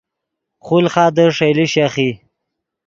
[0.65, 2.09] خولخادے ݰئیلے شیخ ای